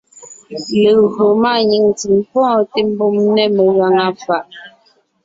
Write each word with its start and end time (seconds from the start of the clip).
Légÿo 0.83 1.25
máanyìŋ 1.43 1.83
ntsèm 1.91 2.15
pɔ́ɔnte 2.31 2.79
mbùm 2.89 3.15
nɛ́ 3.35 3.47
megàŋa 3.55 4.05
fàʼ. 4.23 4.45